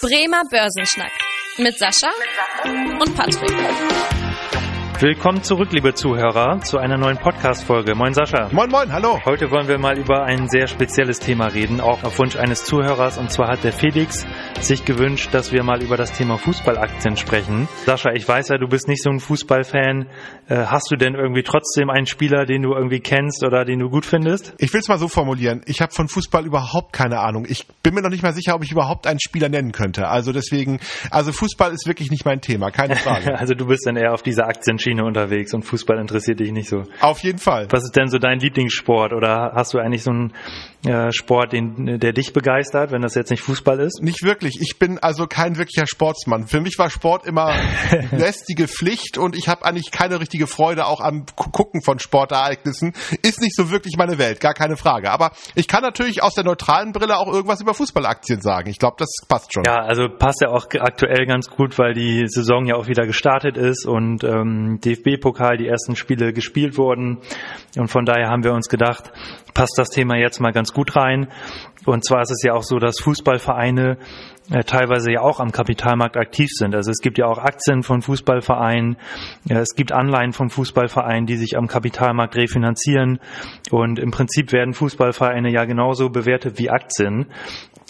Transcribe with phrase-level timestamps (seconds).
[0.00, 1.10] Bremer Börsenschnack
[1.58, 2.10] mit Sascha
[3.00, 3.50] und Patrick.
[5.00, 7.96] Willkommen zurück, liebe Zuhörer, zu einer neuen Podcast-Folge.
[7.96, 8.48] Moin Sascha.
[8.52, 9.18] Moin, moin, hallo.
[9.24, 13.18] Heute wollen wir mal über ein sehr spezielles Thema reden, auch auf Wunsch eines Zuhörers.
[13.18, 14.24] Und zwar hat der Felix
[14.64, 17.68] sich gewünscht, dass wir mal über das Thema Fußballaktien sprechen.
[17.86, 20.06] Sascha, ich weiß ja, du bist nicht so ein Fußballfan.
[20.48, 23.90] Äh, hast du denn irgendwie trotzdem einen Spieler, den du irgendwie kennst oder den du
[23.90, 24.54] gut findest?
[24.58, 25.62] Ich will es mal so formulieren.
[25.66, 27.46] Ich habe von Fußball überhaupt keine Ahnung.
[27.48, 30.08] Ich bin mir noch nicht mal sicher, ob ich überhaupt einen Spieler nennen könnte.
[30.08, 30.80] Also deswegen,
[31.10, 33.38] also Fußball ist wirklich nicht mein Thema, keine Frage.
[33.38, 36.68] also du bist dann eher auf dieser Aktien Schiene unterwegs und Fußball interessiert dich nicht
[36.68, 36.84] so.
[37.00, 37.66] Auf jeden Fall.
[37.70, 40.32] Was ist denn so dein Lieblingssport oder hast du eigentlich so einen
[41.10, 44.00] Sport, den, der dich begeistert, wenn das jetzt nicht Fußball ist?
[44.00, 44.60] Nicht wirklich.
[44.60, 46.46] Ich bin also kein wirklicher Sportsmann.
[46.46, 47.52] Für mich war Sport immer
[48.12, 52.92] lästige Pflicht und ich habe eigentlich keine richtige Freude auch am Gucken von Sportereignissen.
[53.22, 55.10] Ist nicht so wirklich meine Welt, gar keine Frage.
[55.10, 58.70] Aber ich kann natürlich aus der neutralen Brille auch irgendwas über Fußballaktien sagen.
[58.70, 59.64] Ich glaube, das passt schon.
[59.64, 63.56] Ja, also passt ja auch aktuell ganz gut, weil die Saison ja auch wieder gestartet
[63.56, 67.18] ist und ähm, DFB DFB-Pokal die ersten Spiele gespielt wurden.
[67.76, 69.12] Und von daher haben wir uns gedacht,
[69.54, 71.28] passt das Thema jetzt mal ganz gut rein.
[71.86, 73.98] Und zwar ist es ja auch so, dass Fußballvereine
[74.50, 76.74] äh, teilweise ja auch am Kapitalmarkt aktiv sind.
[76.74, 78.96] Also es gibt ja auch Aktien von Fußballvereinen,
[79.48, 83.20] es gibt Anleihen von Fußballvereinen, die sich am Kapitalmarkt refinanzieren.
[83.70, 87.26] Und im Prinzip werden Fußballvereine ja genauso bewertet wie Aktien.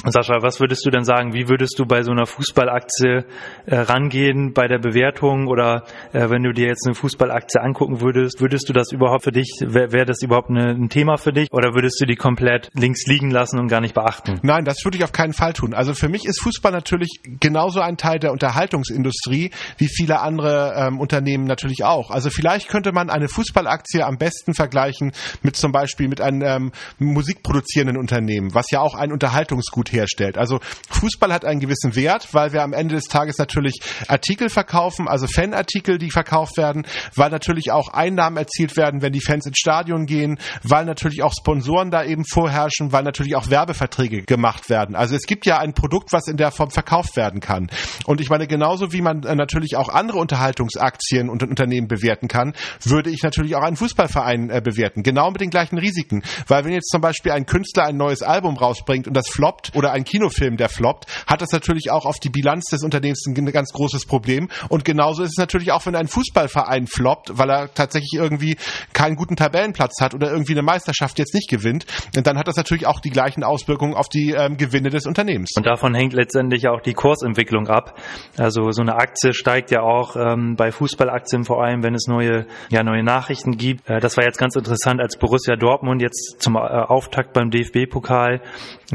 [0.04, 1.34] Sascha, was würdest du denn sagen?
[1.34, 3.24] Wie würdest du bei so einer Fußballaktie
[3.66, 5.48] äh, rangehen bei der Bewertung?
[5.48, 9.32] Oder äh, wenn du dir jetzt eine Fußballaktie angucken würdest, würdest du das überhaupt für
[9.32, 11.48] dich, wäre wär das überhaupt eine, ein Thema für dich?
[11.50, 14.38] Oder würdest du die komplett links liegen lassen und gar nicht beachten?
[14.42, 15.74] Nein, das würde ich auf keinen Fall tun.
[15.74, 21.00] Also für mich ist Fußball natürlich genauso ein Teil der Unterhaltungsindustrie wie viele andere ähm,
[21.00, 22.10] Unternehmen natürlich auch.
[22.10, 25.12] Also vielleicht könnte man eine Fußballaktie am besten vergleichen
[25.42, 30.36] mit zum Beispiel mit einem ähm, musikproduzierenden Unternehmen, was ja auch ein Unterhaltungsgut Gut herstellt.
[30.36, 30.58] Also
[30.90, 35.28] Fußball hat einen gewissen Wert, weil wir am Ende des Tages natürlich Artikel verkaufen, also
[35.28, 36.84] Fanartikel, die verkauft werden,
[37.14, 41.32] weil natürlich auch Einnahmen erzielt werden, wenn die Fans ins Stadion gehen, weil natürlich auch
[41.32, 44.96] Sponsoren da eben vorherrschen, weil natürlich auch Werbeverträge gemacht werden.
[44.96, 47.70] Also es gibt ja ein Produkt, was in der Form verkauft werden kann.
[48.06, 53.10] Und ich meine, genauso wie man natürlich auch andere Unterhaltungsaktien und Unternehmen bewerten kann, würde
[53.10, 55.02] ich natürlich auch einen Fußballverein äh, bewerten.
[55.02, 56.22] Genau mit den gleichen Risiken.
[56.46, 59.92] Weil wenn jetzt zum Beispiel ein Künstler ein neues Album rausbringt und das floppt oder
[59.92, 63.72] ein Kinofilm, der floppt, hat das natürlich auch auf die Bilanz des Unternehmens ein ganz
[63.72, 64.48] großes Problem.
[64.68, 68.56] Und genauso ist es natürlich auch, wenn ein Fußballverein floppt, weil er tatsächlich irgendwie
[68.92, 72.86] keinen guten Tabellenplatz hat oder irgendwie eine Meisterschaft jetzt nicht gewinnt, dann hat das natürlich
[72.86, 73.57] auch die gleichen Auswirkungen
[73.94, 75.50] auf die ähm, Gewinne des Unternehmens.
[75.56, 77.98] Und davon hängt letztendlich auch die Kursentwicklung ab.
[78.36, 82.46] Also so eine Aktie steigt ja auch ähm, bei Fußballaktien vor allem, wenn es neue,
[82.70, 83.88] ja, neue Nachrichten gibt.
[83.88, 88.40] Äh, das war jetzt ganz interessant, als Borussia Dortmund jetzt zum äh, Auftakt beim DFB-Pokal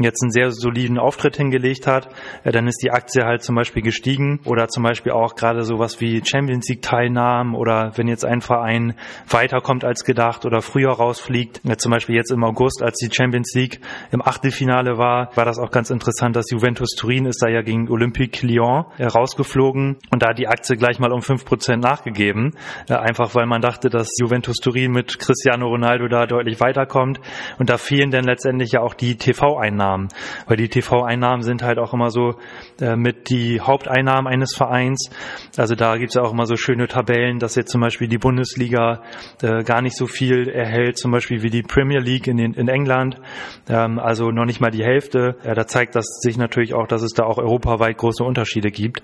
[0.00, 2.08] jetzt einen sehr soliden Auftritt hingelegt hat,
[2.42, 6.00] äh, dann ist die Aktie halt zum Beispiel gestiegen oder zum Beispiel auch gerade sowas
[6.00, 8.94] wie Champions League Teilnahmen oder wenn jetzt ein Verein
[9.28, 13.52] weiterkommt als gedacht oder früher rausfliegt, äh, zum Beispiel jetzt im August, als die Champions
[13.54, 13.80] League
[14.10, 14.20] im
[14.54, 18.46] Achtelfinale war, war das auch ganz interessant, dass Juventus Turin ist da ja gegen Olympique
[18.46, 22.52] Lyon äh, rausgeflogen und da die Aktie gleich mal um fünf Prozent nachgegeben,
[22.88, 27.20] einfach weil man dachte, dass Juventus Turin mit Cristiano Ronaldo da deutlich weiterkommt
[27.58, 30.08] und da fehlen dann letztendlich ja auch die TV-Einnahmen,
[30.46, 32.36] weil die TV-Einnahmen sind halt auch immer so
[32.80, 35.10] äh, mit die Haupteinnahmen eines Vereins.
[35.56, 38.18] Also da gibt es ja auch immer so schöne Tabellen, dass jetzt zum Beispiel die
[38.18, 39.02] Bundesliga
[39.42, 43.20] äh, gar nicht so viel erhält, zum Beispiel wie die Premier League in, in England.
[43.68, 45.36] Ähm, also noch nicht mal die Hälfte.
[45.42, 49.02] Da zeigt das sich natürlich auch, dass es da auch europaweit große Unterschiede gibt.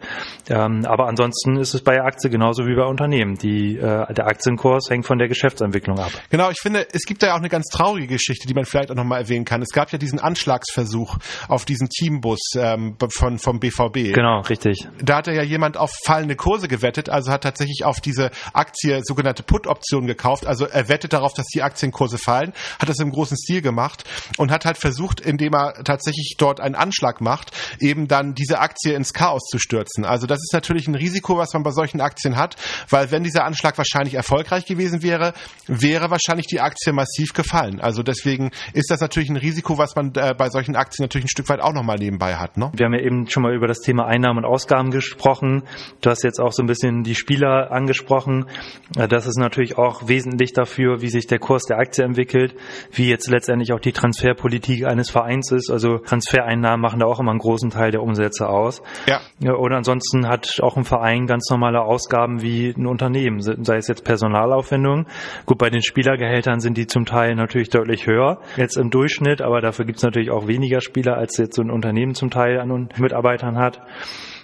[0.49, 3.37] Ähm, aber ansonsten ist es bei der Aktie genauso wie bei Unternehmen.
[3.37, 6.13] Die, äh, der Aktienkurs hängt von der Geschäftsentwicklung ab.
[6.29, 8.91] Genau, ich finde, es gibt da ja auch eine ganz traurige Geschichte, die man vielleicht
[8.91, 9.63] auch nochmal erwähnen kann.
[9.63, 11.17] Es gab ja diesen Anschlagsversuch
[11.49, 14.13] auf diesen Teambus ähm, von, vom BVB.
[14.15, 14.87] Genau, richtig.
[15.03, 19.43] Da hat ja jemand auf fallende Kurse gewettet, also hat tatsächlich auf diese Aktie sogenannte
[19.43, 20.47] Put-Option gekauft.
[20.47, 24.05] Also er wettet darauf, dass die Aktienkurse fallen, hat das im großen Stil gemacht
[24.37, 28.95] und hat halt versucht, indem er tatsächlich dort einen Anschlag macht, eben dann diese Aktie
[28.95, 30.05] ins Chaos zu stürzen.
[30.05, 32.57] Also das ist natürlich ein Risiko, was man bei solchen Aktien hat,
[32.91, 35.33] weil wenn dieser Anschlag wahrscheinlich erfolgreich gewesen wäre,
[35.67, 37.81] wäre wahrscheinlich die Aktie massiv gefallen.
[37.81, 41.31] Also deswegen ist das natürlich ein Risiko, was man äh, bei solchen Aktien natürlich ein
[41.31, 42.57] Stück weit auch nochmal nebenbei hat.
[42.57, 42.71] Ne?
[42.75, 45.63] Wir haben ja eben schon mal über das Thema Einnahmen und Ausgaben gesprochen.
[46.01, 48.47] Du hast jetzt auch so ein bisschen die Spieler angesprochen.
[48.93, 52.55] Das ist natürlich auch wesentlich dafür, wie sich der Kurs der Aktie entwickelt,
[52.93, 55.20] wie jetzt letztendlich auch die Transferpolitik eines Vereins
[55.53, 55.71] ist.
[55.71, 58.83] Also Transfereinnahmen machen da auch immer einen großen Teil der Umsätze aus.
[59.07, 59.55] Ja.
[59.55, 64.05] Oder ansonsten hat auch ein Verein ganz normale Ausgaben wie ein Unternehmen, sei es jetzt
[64.05, 65.07] Personalaufwendungen.
[65.47, 69.61] Gut, bei den Spielergehältern sind die zum Teil natürlich deutlich höher, jetzt im Durchschnitt, aber
[69.61, 72.89] dafür gibt es natürlich auch weniger Spieler, als jetzt so ein Unternehmen zum Teil an
[72.97, 73.81] Mitarbeitern hat.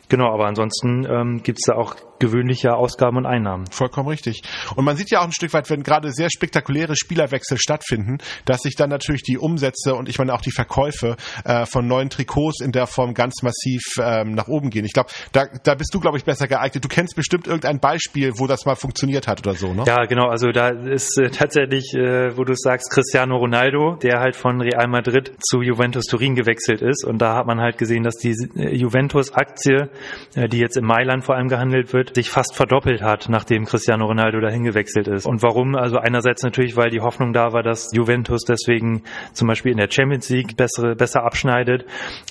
[0.09, 3.67] Genau, aber ansonsten ähm, gibt es da auch gewöhnliche Ausgaben und Einnahmen.
[3.71, 4.43] Vollkommen richtig.
[4.75, 8.63] Und man sieht ja auch ein Stück weit, wenn gerade sehr spektakuläre Spielerwechsel stattfinden, dass
[8.63, 12.61] sich dann natürlich die Umsätze und ich meine auch die Verkäufe äh, von neuen Trikots
[12.61, 14.85] in der Form ganz massiv ähm, nach oben gehen.
[14.85, 16.85] Ich glaube, da, da bist du, glaube ich, besser geeignet.
[16.85, 19.85] Du kennst bestimmt irgendein Beispiel, wo das mal funktioniert hat oder so, ne?
[19.87, 20.29] Ja, genau.
[20.29, 24.89] Also da ist äh, tatsächlich, äh, wo du sagst, Cristiano Ronaldo, der halt von Real
[24.89, 27.05] Madrid zu Juventus Turin gewechselt ist.
[27.05, 29.91] Und da hat man halt gesehen, dass die äh, Juventus-Aktie,
[30.35, 34.41] die jetzt in Mailand vor allem gehandelt wird, sich fast verdoppelt hat, nachdem Cristiano Ronaldo
[34.41, 35.27] dahin gewechselt ist.
[35.27, 35.75] Und warum?
[35.77, 39.03] Also einerseits natürlich, weil die Hoffnung da war, dass Juventus deswegen
[39.33, 41.85] zum Beispiel in der Champions League bessere, besser abschneidet.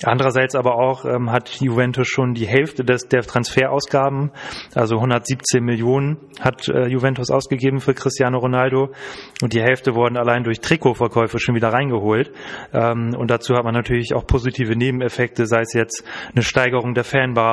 [0.04, 4.30] Andererseits aber auch ähm, hat Juventus schon die Hälfte des, der Transferausgaben,
[4.74, 8.90] also 117 Millionen hat äh, Juventus ausgegeben für Cristiano Ronaldo
[9.42, 12.30] und die Hälfte wurden allein durch Trikotverkäufe schon wieder reingeholt.
[12.72, 16.04] Ähm, und dazu hat man natürlich auch positive Nebeneffekte, sei es jetzt
[16.34, 17.04] eine Steigerung der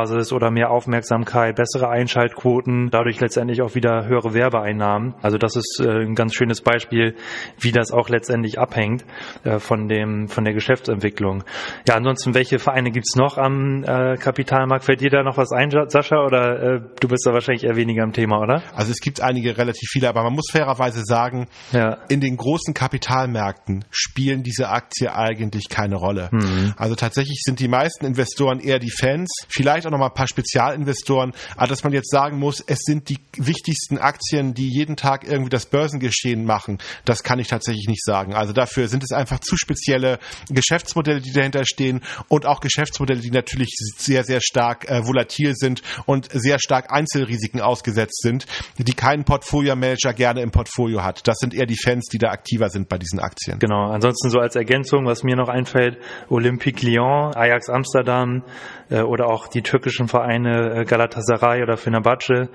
[0.03, 5.15] Fanbasis oder mehr Aufmerksamkeit, bessere Einschaltquoten, dadurch letztendlich auch wieder höhere Werbeeinnahmen.
[5.21, 7.15] Also das ist äh, ein ganz schönes Beispiel,
[7.59, 9.05] wie das auch letztendlich abhängt
[9.43, 11.43] äh, von dem von der Geschäftsentwicklung.
[11.87, 14.85] Ja, ansonsten welche Vereine gibt's noch am äh, Kapitalmarkt?
[14.85, 16.23] Fällt dir da noch was ein, Sascha?
[16.25, 18.61] Oder du bist da wahrscheinlich eher weniger im Thema, oder?
[18.73, 21.97] Also es gibt einige relativ viele, aber man muss fairerweise sagen, ja.
[22.09, 26.29] in den großen Kapitalmärkten spielen diese Aktien eigentlich keine Rolle.
[26.31, 26.73] Mhm.
[26.77, 30.27] Also tatsächlich sind die meisten Investoren eher die Fans, vielleicht auch noch mal ein paar
[30.27, 35.23] Spezialinvestoren, aber dass man jetzt sagen muss, es sind die wichtigsten Aktien, die jeden Tag
[35.23, 38.33] irgendwie das Börsengeschehen machen, das kann ich tatsächlich nicht sagen.
[38.33, 40.19] Also dafür sind es einfach zu spezielle
[40.49, 45.81] Geschäftsmodelle, die dahinter stehen und auch Geschäftsmodelle, die natürlich sehr, sehr stark äh, volatil sind
[46.05, 48.45] und sehr stark Einzelrisiken ausgesetzt sind,
[48.77, 51.27] die kein Portfolio-Manager gerne im Portfolio hat.
[51.27, 53.59] Das sind eher die Fans, die da aktiver sind bei diesen Aktien.
[53.59, 53.91] Genau.
[53.91, 55.97] Ansonsten so als Ergänzung, was mir noch einfällt,
[56.29, 58.43] Olympique Lyon, Ajax Amsterdam
[58.89, 62.49] äh, oder auch die türkischen Vereine äh, Galatasaray oder Fenerbahce,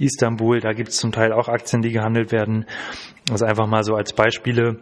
[0.00, 2.66] Istanbul, da gibt es zum Teil auch Aktien, die gehandelt werden.
[3.30, 4.78] Also einfach mal so als Beispiele.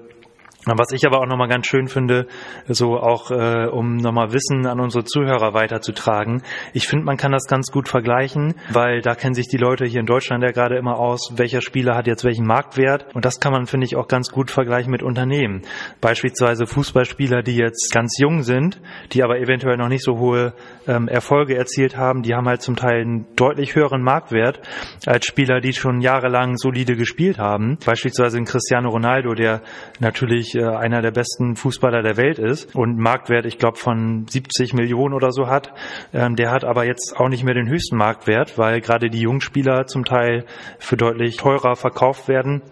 [0.66, 2.26] Was ich aber auch nochmal ganz schön finde,
[2.68, 6.42] so auch äh, um nochmal Wissen an unsere Zuhörer weiterzutragen.
[6.74, 10.00] Ich finde, man kann das ganz gut vergleichen, weil da kennen sich die Leute hier
[10.00, 13.06] in Deutschland ja gerade immer aus, welcher Spieler hat jetzt welchen Marktwert.
[13.14, 15.62] Und das kann man, finde ich, auch ganz gut vergleichen mit Unternehmen.
[16.02, 18.80] Beispielsweise Fußballspieler, die jetzt ganz jung sind,
[19.12, 20.52] die aber eventuell noch nicht so hohe
[20.86, 24.60] ähm, Erfolge erzielt haben, die haben halt zum Teil einen deutlich höheren Marktwert
[25.06, 27.78] als Spieler, die schon jahrelang solide gespielt haben.
[27.84, 29.62] Beispielsweise ein Cristiano Ronaldo, der
[30.00, 34.74] natürlich äh, einer der besten Fußballer der Welt ist und Marktwert, ich glaube, von 70
[34.74, 35.72] Millionen oder so hat.
[36.12, 39.86] Ähm, der hat aber jetzt auch nicht mehr den höchsten Marktwert, weil gerade die Jungspieler
[39.86, 40.44] zum Teil
[40.78, 42.62] für deutlich teurer verkauft werden.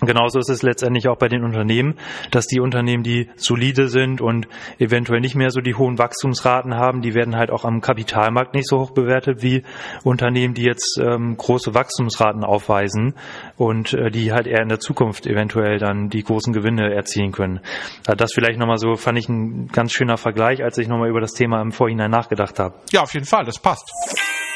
[0.00, 1.96] Genauso ist es letztendlich auch bei den Unternehmen,
[2.30, 4.46] dass die Unternehmen, die solide sind und
[4.78, 8.68] eventuell nicht mehr so die hohen Wachstumsraten haben, die werden halt auch am Kapitalmarkt nicht
[8.68, 9.64] so hoch bewertet wie
[10.04, 13.14] Unternehmen, die jetzt ähm, große Wachstumsraten aufweisen
[13.56, 17.60] und äh, die halt eher in der Zukunft eventuell dann die großen Gewinne erzielen können.
[18.06, 21.20] Also das vielleicht nochmal so, fand ich ein ganz schöner Vergleich, als ich nochmal über
[21.20, 22.76] das Thema im Vorhinein nachgedacht habe.
[22.92, 23.90] Ja, auf jeden Fall, das passt.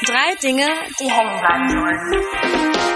[0.05, 0.67] Drei Dinge,
[0.99, 2.92] die hängen bleiben sollen.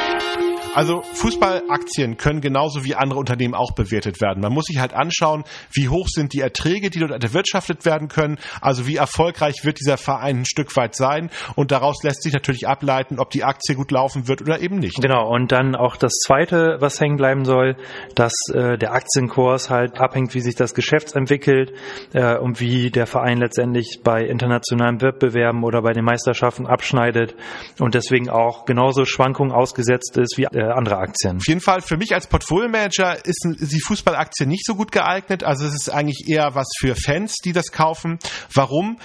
[0.77, 4.41] Also Fußballaktien können genauso wie andere Unternehmen auch bewertet werden.
[4.43, 8.37] Man muss sich halt anschauen, wie hoch sind die Erträge, die dort erwirtschaftet werden können.
[8.61, 11.31] Also wie erfolgreich wird dieser Verein ein Stück weit sein.
[11.55, 15.01] Und daraus lässt sich natürlich ableiten, ob die Aktie gut laufen wird oder eben nicht.
[15.01, 15.27] Genau.
[15.27, 17.75] Und dann auch das Zweite, was hängen bleiben soll,
[18.13, 21.73] dass äh, der Aktienkurs halt abhängt, wie sich das Geschäft entwickelt
[22.13, 27.33] äh, und wie der Verein letztendlich bei internationalen Wettbewerben oder bei den Meisterschaften abschneidet
[27.79, 31.37] und deswegen auch genauso Schwankungen ausgesetzt ist wie äh, andere Aktien.
[31.37, 35.43] Auf jeden Fall, für mich als Portfolio-Manager ist die Fußballaktie nicht so gut geeignet.
[35.43, 38.19] Also es ist eigentlich eher was für Fans, die das kaufen.
[38.53, 38.97] Warum?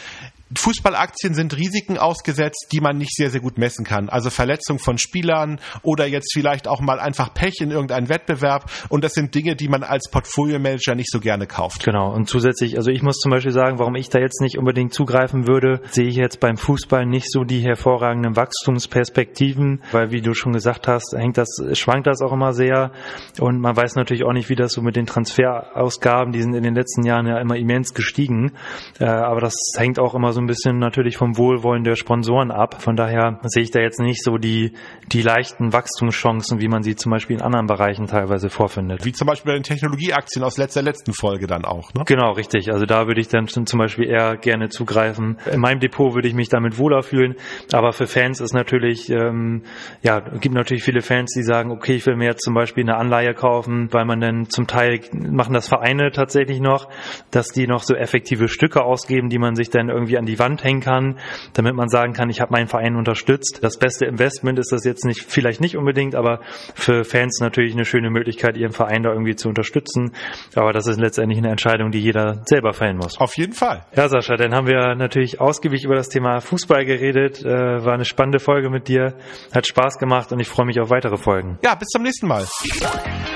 [0.57, 4.09] Fußballaktien sind Risiken ausgesetzt, die man nicht sehr, sehr gut messen kann.
[4.09, 8.71] Also Verletzung von Spielern oder jetzt vielleicht auch mal einfach Pech in irgendeinem Wettbewerb.
[8.89, 11.85] Und das sind Dinge, die man als Portfolio-Manager nicht so gerne kauft.
[11.85, 12.13] Genau.
[12.13, 15.47] Und zusätzlich, also ich muss zum Beispiel sagen, warum ich da jetzt nicht unbedingt zugreifen
[15.47, 20.53] würde, sehe ich jetzt beim Fußball nicht so die hervorragenden Wachstumsperspektiven, weil wie du schon
[20.53, 22.93] gesagt hast, hängt das, schwankt das auch immer sehr.
[23.41, 26.63] Und man weiß natürlich auch nicht, wie das so mit den Transferausgaben, die sind in
[26.63, 28.53] den letzten Jahren ja immer immens gestiegen.
[28.99, 32.83] Äh, aber das hängt auch immer so ein bisschen natürlich vom Wohlwollen der Sponsoren ab.
[32.83, 34.73] Von daher sehe ich da jetzt nicht so die,
[35.13, 39.05] die leichten Wachstumschancen, wie man sie zum Beispiel in anderen Bereichen teilweise vorfindet.
[39.05, 42.05] Wie zum Beispiel bei den Technologieaktien aus letzter letzten Folge dann auch, ne?
[42.07, 42.73] Genau, richtig.
[42.73, 45.39] Also da würde ich dann zum Beispiel eher gerne zugreifen.
[45.51, 47.37] In meinem Depot würde ich mich damit wohler fühlen.
[47.73, 49.63] Aber für Fans ist natürlich, ähm,
[50.03, 52.97] ja, gibt natürlich viele Fans, die sagen, okay, ich will mir jetzt zum Beispiel eine
[52.97, 56.89] Anleihe kaufen, weil man dann zum Teil machen das Vereine tatsächlich noch,
[57.31, 60.65] dass die noch so effektive Stücke ausgeben, die man sich dann irgendwie an die Wand
[60.65, 61.19] hängen kann,
[61.55, 63.61] damit man sagen kann, ich habe meinen Verein unterstützt.
[63.63, 66.41] Das beste Investment ist das jetzt nicht, vielleicht nicht unbedingt, aber
[66.75, 70.13] für Fans natürlich eine schöne Möglichkeit, ihren Verein da irgendwie zu unterstützen.
[70.55, 73.19] Aber das ist letztendlich eine Entscheidung, die jeder selber fällen muss.
[73.19, 73.85] Auf jeden Fall.
[73.97, 77.45] Ja, Sascha, dann haben wir natürlich ausgiebig über das Thema Fußball geredet.
[77.45, 79.15] Äh, war eine spannende Folge mit dir.
[79.55, 81.59] Hat Spaß gemacht und ich freue mich auf weitere Folgen.
[81.63, 82.45] Ja, bis zum nächsten Mal.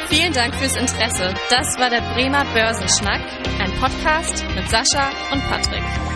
[0.08, 1.34] Vielen Dank fürs Interesse.
[1.50, 3.22] Das war der Bremer Börsenschnack,
[3.60, 6.15] ein Podcast mit Sascha und Patrick.